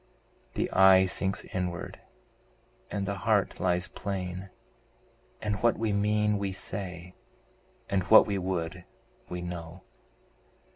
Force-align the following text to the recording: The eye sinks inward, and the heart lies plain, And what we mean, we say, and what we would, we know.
The 0.55 0.71
eye 0.71 1.05
sinks 1.05 1.45
inward, 1.53 1.99
and 2.89 3.05
the 3.05 3.19
heart 3.19 3.59
lies 3.59 3.87
plain, 3.87 4.49
And 5.43 5.57
what 5.61 5.77
we 5.77 5.93
mean, 5.93 6.39
we 6.39 6.53
say, 6.53 7.13
and 7.87 8.01
what 8.05 8.25
we 8.25 8.39
would, 8.39 8.85
we 9.29 9.43
know. 9.43 9.83